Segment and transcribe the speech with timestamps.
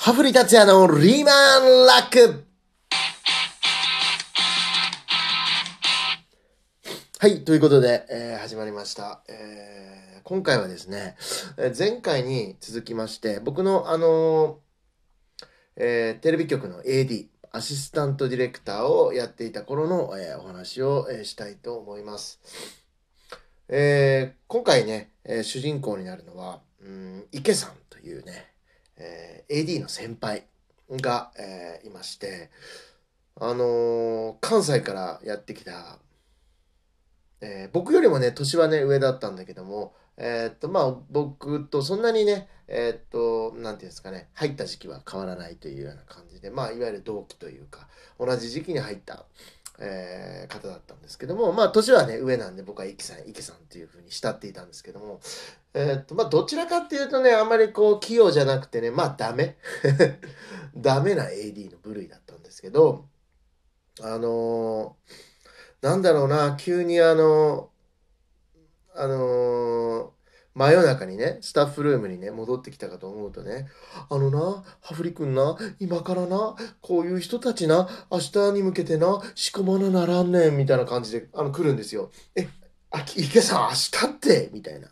[0.00, 2.44] ハフリ達也のリーマンラック
[7.18, 9.22] はい、ということで、えー始まりました。
[9.28, 11.16] えー今回はですね、
[11.56, 22.40] えー前回に続きまして、僕のあのーえテレビ局の AD、アシスタントディレクターをやっていた頃の、えーお話を、えーしたいと思います。
[23.68, 28.46] えー今回ね、えー主人公になるのは、うん、池さんというね、
[28.98, 30.44] えー AD の先輩
[30.90, 32.50] が、えーいまして、
[33.36, 35.98] あのー関西からやってきた、
[37.40, 47.88] えー僕よりもね、年はね、上だったんだけども、えっと、まあ、僕とそんなにね、えっと、なんていうんですかね、入った時期は変わらないというような感じで、まあ、いわゆる同期というか、
[48.18, 49.24] 同じ時期に入った、
[49.78, 55.20] えー方だったんですけども、まあ、年はね、上なんで、僕は池さん、池さんっていうふうに慕っていたんですけども、
[55.74, 59.56] えーっと、まあ、どちらかっていうとね、あんまりこう、器用じゃなくてね、まあ、ダメ。
[60.76, 63.06] ダメな AD の部類だったんですけど、
[64.00, 65.28] あのー
[65.80, 67.70] なんだろうな、急にあの
[68.94, 70.12] あの
[70.58, 73.68] 真夜中にね、スタッフルームにね、戻ってきたかと思うとね、
[74.10, 82.10] あのな、ハフリ君な、今からな、こういう人たちな、明日に向けてな、仕込まなならんねん、みたいな感じで、あの、来るんですよ。
[82.34, 82.48] え、
[82.90, 84.50] あ、池さん、明日って？
[84.52, 84.88] みたいな。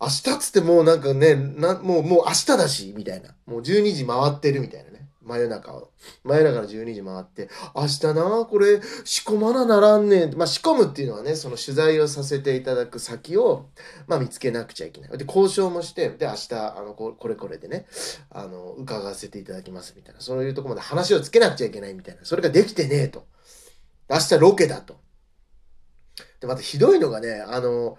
[0.00, 3.34] 明日っつってもうなんかね、な、もう、もう明日だし、みたいな。
[3.46, 4.97] もう12時回ってるみたいなね。
[5.28, 5.90] 真夜中を。
[6.24, 10.36] 真夜中の12時回って、明日な、これ、仕込まなならんねん。
[10.36, 13.68] まあ、仕込むっていうのはね、その取材をさせていただく先を、
[14.06, 15.18] まあ、見つけなくちゃいけない。
[15.18, 17.86] で、交渉もして、で、明日、あの、ここれこれでね、
[18.30, 20.20] あの、伺わせていただきますみたいな。
[20.20, 22.24] そういうとこまで話をつけなくちゃいけないみたいな。
[22.24, 23.26] それができてねえと。
[24.08, 24.96] 明日ロケだと。
[26.40, 27.98] で、またひどいのがね、あの、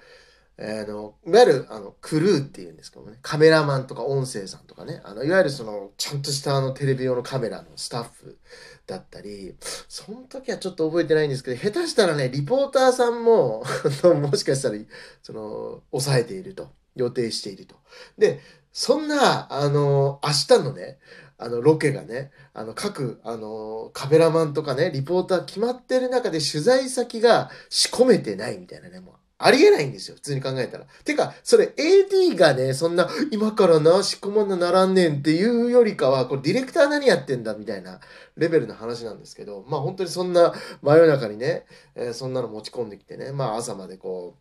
[0.62, 8.38] えーの、いわゆる、あの、クルーっていうんですけどね、カメラマンとか音声さんとかね、あの、いわゆるその、ちゃんとしたあの、テレビ用のカメラのスタッフ
[8.86, 9.56] だったり、
[9.88, 13.64] その時はちょっと覚えてないんですけど、下手したらね、リポーターさんも、
[14.22, 14.78] もしかしたら、
[15.24, 17.76] その、抑えていると、予定していると。
[18.18, 18.42] で、
[18.74, 21.00] そんな、あの、明日のね、
[21.38, 30.86] あの、ロケがね、あの、各、あの、カメラマンとかね、リポーター決まってる中で取材先が仕込めてないみたいなね、もう、ありえないんですよ、普通に考えたら。
[31.06, 38.02] てか、それ AD がね、そんな、今からな、仕込まなならんねんっていうよりかは、これディレクター何やってんだみたいな
[38.36, 44.36] レベルの話なんですけど、まあ本当にそんな真夜中にね、えーそんなの持ち込んできてね、まあ朝までこ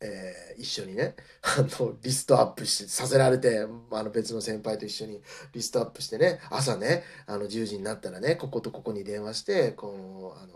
[0.00, 5.20] う、えー一緒にね、あの、リストアップして、させられて、あの別の先輩と一緒に
[5.52, 10.54] リストアップしてね、朝ね、あの10時になったらね、こことここに電話して、この、あの、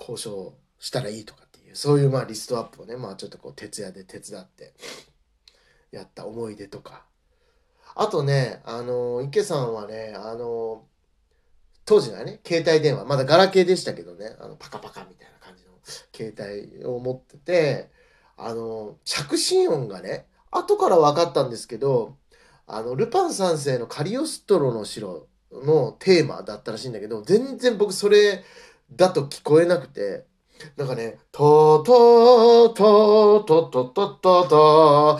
[0.00, 1.42] 交渉したらいいとか
[1.72, 4.72] う、そういうまあリストアップをね、まあちょっとこう徹夜で手伝って
[5.90, 7.04] やった思い出とか。
[7.94, 10.84] あとね、あの、池さんはね、あの、
[11.84, 15.70] 当時はね、携帯電話、まだガラケーでしたけどね、あの、パカパカみたいな感じの
[16.14, 16.34] 携
[16.78, 17.90] 帯を持ってて、
[18.36, 22.16] あの、着信音がね、後から分かったんですけど、
[22.66, 28.44] あの、ルパン三世のカリオストロの城のテーマだったらしいんだけど、全然僕それ
[28.92, 30.24] だと聞こえなくて、
[30.76, 34.56] なんかね、トートートートートートートート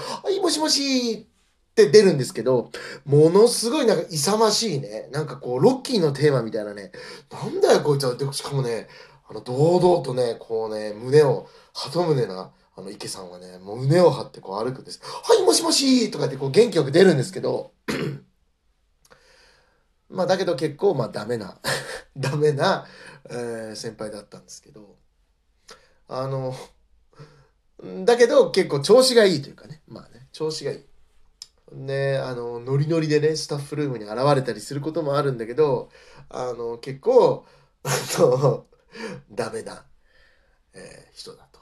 [0.00, 1.28] ーはい、もしもし
[1.72, 2.70] って出るんですけど、
[3.04, 6.92] ものすごいなんか勇ましいね、なんかこう、ロッキーのテーマみたいなね、
[7.31, 8.14] なんだよこいつは。
[8.16, 8.88] で、しかもね、
[9.28, 15.00] あの、堂々とね、こうね、胸を、鳩胸な、あの、池さんはね、もう胸を張ってこう歩くんです。
[15.02, 17.72] はい、もしもしとかってこう元気よく出るんですけど、
[20.08, 21.58] まあだけど結構まあダメな、
[22.16, 22.86] ダメな、
[23.31, 24.97] えー先輩だったんですけど、
[26.14, 26.54] あの、
[28.04, 30.80] だけど結構調子がいいというかね、まあね、調子がいい。
[31.72, 35.90] で、あの、ノリノリでね、スタッフルームに現れたりすることもあるんだけど、
[36.28, 37.46] あの、結構、
[37.84, 37.90] あ
[38.20, 38.66] の、
[39.32, 39.86] ダメな、
[40.74, 41.60] えー人だと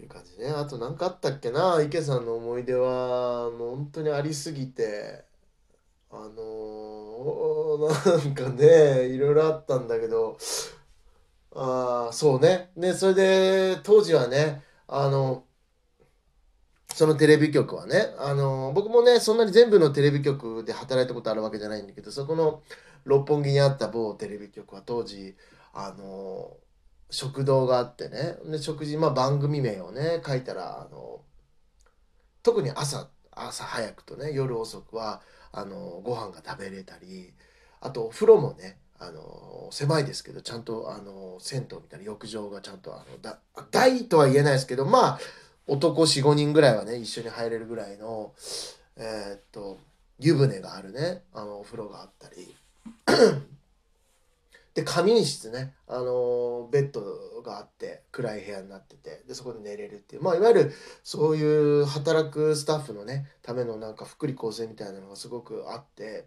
[0.00, 0.48] いう感じね。
[0.50, 1.80] あと何かあったっけな？
[1.82, 5.24] 池さんの思い出は、もう本当にありすぎて、
[6.10, 10.38] あのー なんかね、いろいろあったんだけど、
[11.56, 12.70] ああ、そうね。
[12.76, 15.46] で、それで、当時はね、あの、
[16.94, 22.62] そのテレビ局はね、あの、僕もね、そんなに全部のテレビ局で働いたことあるわけじゃないんだけど、そこの
[23.04, 25.36] 六本木にあった某テレビ局は当時、
[25.74, 26.56] あの、
[27.10, 31.22] 食堂があってね、で、食事、まあ番組名をね、書いたら、あの、
[32.42, 37.34] 特に朝、朝早くとね、夜遅くは、あの、ご飯が食べれたり、
[37.80, 43.38] あとお風呂もね、あの、狭いですけど、ちゃんと、あの、銭湯みたいな浴場がちゃんと、あの、だ、
[43.70, 45.18] 大とは言えないですけど、まあ、
[45.66, 48.32] 男4、5人ぐらいはね、一緒に入れるぐらいの、
[48.96, 49.78] えーっと、
[50.18, 52.54] 湯船があるね、あの、お風呂があったり、
[54.74, 60.72] で、仮眠室ね、あの、ベッドがあって、暗い部屋になってて、で、そこで寝れるっていう、まあ、いわゆる、
[61.02, 66.26] そういう働くスタッフのね、ためのなんか福利厚生みたいなのがすごくあって、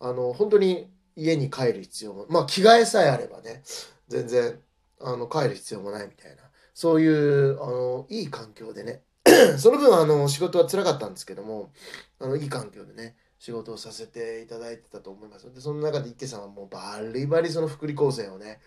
[0.00, 3.62] あの、本当に家に帰る必要も、まあ、着替えさえあればね、
[4.08, 4.60] 全然、
[5.00, 6.42] あの、帰る必要もないみたいな、
[6.74, 9.02] そういう、あの、いい環境でね、
[9.58, 11.72] その分、あの、仕事は辛かったんですけども、
[12.20, 15.52] あの、いい環境でね、仕事をさせていただいてたと思います。
[15.52, 18.60] で、その中で池さんはもうバリバリその福利厚生をね、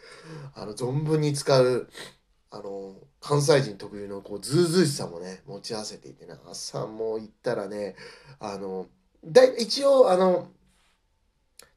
[0.53, 1.89] あの、存分に使う、
[2.51, 7.95] あの、関西人特有のこう、ズうずうしさもね、持ち合わせていてね、朝も行ったらね、
[8.39, 8.87] あの、
[9.25, 10.49] だ一応、あの、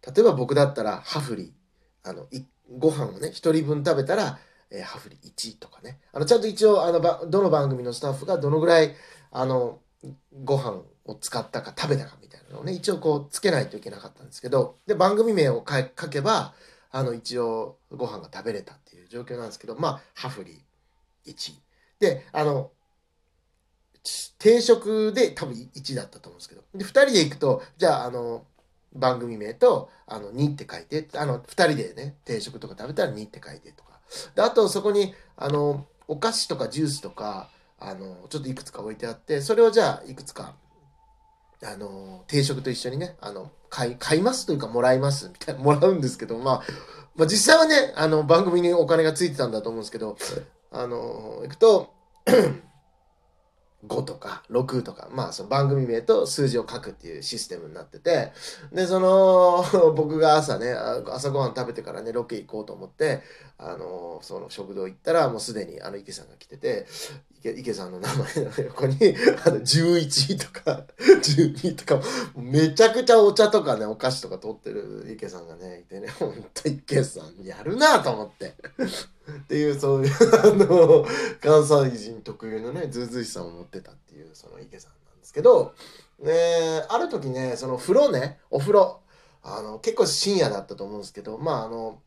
[0.07, 1.55] 例えば僕だったら、ハフリ、
[2.03, 2.27] あの、
[2.79, 4.39] ご飯をね、一人分食べたら、
[4.71, 6.01] えー、ハフリ1とかね。
[6.13, 8.95] あの、ちゃんと一応、あの、どの番組のスタッフがどのぐらい、
[9.31, 9.81] あの、
[10.43, 16.55] ご飯を使ったか食べたかみたいなのをね、一応こう、つけないといけなかったんですけど、で、番組名を書けば、
[16.91, 20.65] あの、一応、ご飯が食べれたっていう状況なんですけど、まあ、ハフリ
[21.27, 21.53] 1。
[22.01, 22.73] で、あの、
[24.39, 28.45] 定食で多分1だったと思うんですけど、で、2人で行くと、じゃあ、あの、
[28.95, 34.01] 番組名と、あの、2って書いて、あの、2人でね、定食とか食べたら2って書いてとか。
[34.35, 37.49] で、あと、そこに、あの、お菓子とかジュースとか、
[37.79, 40.55] あの、ちょっといくつか置いてあって、それをじゃあ、いくつか、
[41.65, 46.63] あの、定食と一緒にね、あの、買い、買いますというか、もらいますみたいな、もらうんですけど、まあ、
[47.15, 50.17] まあ、実際はね、あの、番組にお金がついてたんだと思うんですけど、
[50.71, 51.93] あの、行くと、
[53.87, 58.33] 5とか6とか、まあその番組名と数字を書くっていうシステムになってて、
[58.73, 59.65] で、その、
[59.97, 63.23] 僕が朝ね、朝ごはん食べてからね、ロケ行こうと思って、
[63.59, 66.87] あの、その食堂行ったらもうすでにあの池さんが来てて、
[67.39, 68.97] 池池さんの名前の横に、
[69.45, 72.01] あの、11とか、 12とか、
[72.37, 78.55] めちゃくちゃお茶とかね、お菓子とか取ってる池さんがね、いてね、ほんと池さんやるなと思って。
[79.41, 81.07] っていう、そういう、あの、
[81.41, 85.75] 関西人特有のね、ずうずうしさを持ってたっていう、その池さんなんですけど、
[86.21, 86.33] ね、
[86.89, 89.01] ある時ね、その風呂ね、お風呂、
[89.43, 91.99] あの、結構深夜だったと思うんですけど、まあ、あの、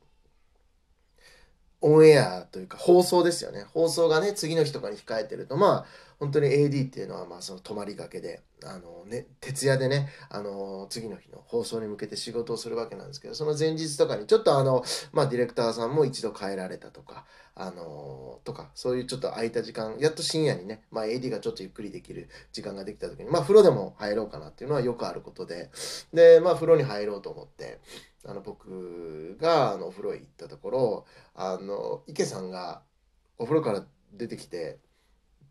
[1.81, 3.66] オンエアというか放送ですよね。
[3.74, 5.86] 放送がね、次の日とかに控えてると、まあ、
[6.19, 25.69] 本当に AD っていうのは、まあ、その泊まりがけで、あのね、徹夜でね、あの、次の日の放送に向けて仕事をするわけなんですけど、その前日とかにちょっとあの、まあ、ディレクターさんも一度帰られたとか、あのとか、そういうちょっと空いた時間、やっと深夜にね、まあ、AD がちょっとゆっくりできる時間ができた時に、まあ、風呂でも入ろうかなっていうのはよくあることで、
[26.13, 27.80] で、まあ、風呂に入ろうと思って、
[28.25, 31.06] あの、僕が、あの、お風呂へ行ったところ、
[31.36, 32.81] あの、池さんが、
[33.38, 34.80] お風呂から出てきて、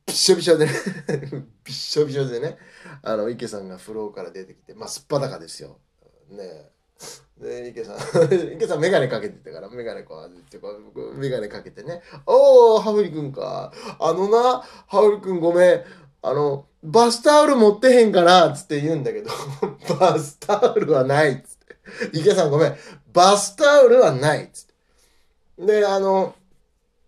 [0.06, 0.72] びっしょびしょでね
[1.64, 2.58] びっしょびしょでね、
[3.02, 5.78] あの、池さんが風呂から出てきて、まあ、すっぱだかですよ。
[6.30, 6.70] ね
[7.38, 7.96] で、池さん、
[8.54, 13.72] 池さんメガネかけてたから、メガネこう外して、こう、メガネかけてね、おー、ハフリ君か。
[13.98, 15.84] あのな、ハフリ君ごめん。
[16.22, 19.30] あの、バスタオル持ってへんから、つって言うんだけど、
[19.98, 21.53] バスタオルはない、って。
[22.12, 22.76] 池さんごめん。
[23.12, 24.66] バスタオルはない、つっ
[25.58, 25.66] て。
[25.66, 26.34] で、あの、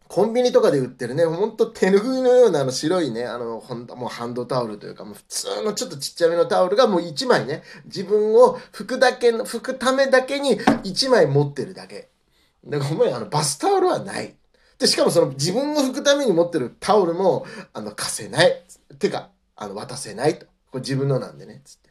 [0.08, 12.08] コンビニとかで売ってるね、ほんと手ぬぐいのようなあの白いね、あの、ほんもうハンドタオルというか、もう普通のちょっとちっちゃめのタオルがもう1枚ね、自分を拭くだけの、拭くためだけに1枚持ってるだけ。
[12.64, 14.34] で、ごめん、あの、バスタオルはない。
[14.78, 18.62] で、しかもその自分を拭くために持ってるタオルも、あの、貸せない。
[18.98, 20.46] てか、あの、渡せないと。
[20.70, 21.85] これ自分のなんでね、つって。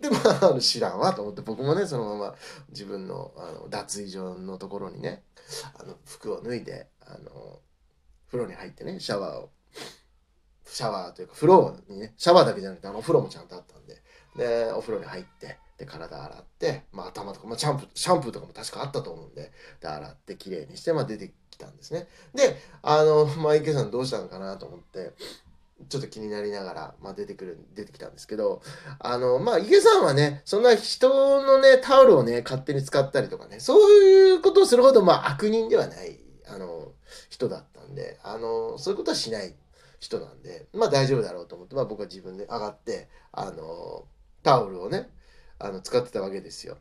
[0.00, 0.18] で、ま
[0.56, 2.34] あ、知らんわと思って、僕もね、そのまま
[2.70, 5.22] 自分のあの脱衣所のところにね、
[5.78, 7.60] あの服を脱いで、あの、
[8.26, 9.50] 風呂に入ってね、シャワーを、
[10.64, 14.02] シャワーというか風呂にね、シャワーだけじゃなくて、あの、お風呂もちゃんとあったんで、
[14.36, 22.08] で、お風呂に入って、で、体洗って、まあ、頭とか、まあ、シャンプー、シャンプーとかも確かあったと思うんで、で、洗って、きれいにして、まあ、出てきたんですね。
[22.34, 25.12] で、あの、まあ、池さんどうしたのかなと思って、
[25.88, 28.62] ちょっと気になりながら、まあ、出てくる、出てきたんですけど、
[28.98, 36.18] あの、まあ、池さんはね、そんな人のね、タオルをね、勝手に使ったりとかね、そういうことをするほど、まあ、悪人ではない、
[36.48, 36.92] あの、
[37.28, 39.54] 人だったんで、あの、そういうことはしない
[40.00, 44.06] 人なんで、まあ、大丈夫だろうと思って、まあ、僕は自分で上がって、あの、
[44.42, 45.10] タオルをね、
[45.58, 46.78] あの、使ってたわけですよ。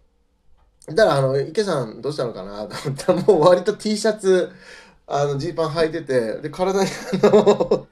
[0.88, 4.52] だから、あの、池さんどうしたのかなと思ったら、もう割と T シャツ、
[5.08, 6.90] あの、ジーパン履いてて、で、体に、
[7.24, 7.88] あの、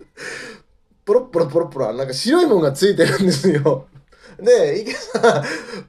[1.06, 3.88] ポロポロポロポロ、なんか白いもんがついてるんですよ。
[4.42, 5.44] で、池さん、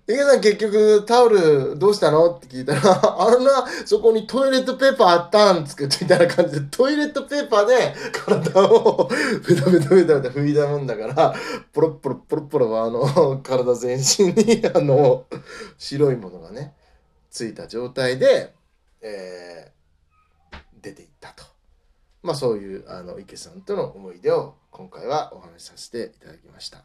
[0.07, 2.31] 池さん結局タオルどうしたの？
[2.31, 2.81] って聞いたら、
[3.23, 9.09] あのな、そこにトイレットペーパーあったんつってみたいな感じで、トイレットペーパーで体を
[9.49, 11.35] ベタベタベタベタ拭いたもんだから、
[11.73, 15.25] ポロッポロポロポロはあの、体全身に あの、
[15.79, 16.75] 白いものがね、
[17.31, 18.53] ついた状態で、
[19.01, 19.75] えー
[20.85, 21.54] 出ていったと。
[22.25, 26.85] まあそういうあの池さんとの思い出を今回はお話しさせていただきました。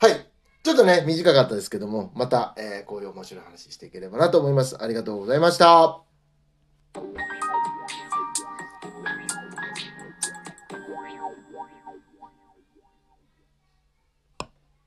[0.00, 0.26] はい。
[0.62, 4.82] ちょっとね、短かったですけども、また、えーこういう面白い話していければなと思います。
[4.82, 6.00] ありがとうございました。